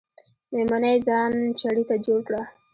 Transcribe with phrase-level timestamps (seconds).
[0.53, 2.39] میمونۍ ځان چړې ته جوړ که